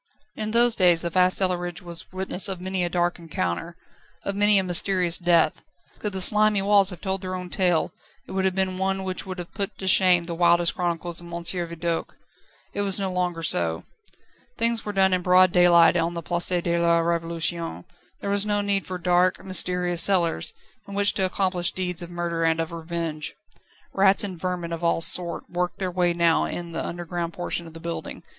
In 0.35 0.49
those 0.49 0.73
days 0.75 1.03
the 1.03 1.11
vast 1.11 1.37
cellarage 1.37 1.79
was 1.83 2.11
witness 2.11 2.47
of 2.47 2.59
many 2.59 2.83
a 2.83 2.89
dark 2.89 3.19
encounter, 3.19 3.75
of 4.23 4.33
many 4.35 4.57
a 4.57 4.63
mysterious 4.63 5.19
death; 5.19 5.61
could 5.99 6.11
the 6.11 6.21
slimy 6.21 6.63
walls 6.63 6.89
have 6.89 7.01
told 7.01 7.21
their 7.21 7.35
own 7.35 7.51
tale, 7.51 7.91
it 8.25 8.31
would 8.31 8.43
have 8.43 8.55
been 8.55 8.79
one 8.79 9.03
which 9.03 9.27
would 9.27 9.37
have 9.37 9.53
put 9.53 9.77
to 9.77 9.85
shame 9.85 10.23
the 10.23 10.33
wildest 10.33 10.73
chronicles 10.73 11.21
of 11.21 11.27
M. 11.31 11.43
Vidoq. 11.43 11.69
Now 12.09 12.15
it 12.73 12.81
was 12.81 12.99
no 12.99 13.11
longer 13.13 13.43
so. 13.43 13.83
Things 14.57 14.83
were 14.83 14.91
done 14.91 15.13
in 15.13 15.21
broad 15.21 15.51
daylight 15.51 15.95
on 15.95 16.15
the 16.15 16.23
Place 16.23 16.49
de 16.49 16.79
la 16.79 16.99
Révolution: 17.01 17.85
there 18.21 18.31
was 18.31 18.43
no 18.43 18.61
need 18.61 18.87
for 18.87 18.97
dark, 18.97 19.45
mysterious 19.45 20.01
cellars, 20.01 20.53
in 20.87 20.95
which 20.95 21.13
to 21.13 21.25
accomplish 21.25 21.73
deeds 21.73 22.01
of 22.01 22.09
murder 22.09 22.43
and 22.43 22.59
of 22.59 22.71
revenge. 22.71 23.35
Rats 23.93 24.23
and 24.23 24.41
vermin 24.41 24.73
of 24.73 24.83
all 24.83 25.01
sorts 25.01 25.47
worked 25.47 25.77
their 25.77 25.91
way 25.91 26.11
now 26.15 26.45
in 26.45 26.71
the 26.71 26.83
underground 26.83 27.33
portion 27.33 27.67
of 27.67 27.75
the 27.75 27.79
building. 27.79 28.23